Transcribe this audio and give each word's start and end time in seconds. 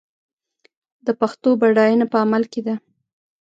د 1.05 1.07
پښتو 1.19 1.49
بډاینه 1.61 2.05
په 2.11 2.17
عمل 2.23 2.43
کې 2.51 2.61
ده. 2.67 2.75